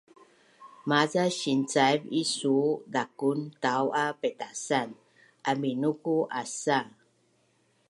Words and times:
maca 0.89 1.25
sincaiv 1.39 2.01
isu 2.23 2.55
zakun 2.93 3.39
taau 3.63 3.87
a 4.03 4.05
paitasan 4.21 4.89
aminuku 5.49 6.15
asa 6.41 6.77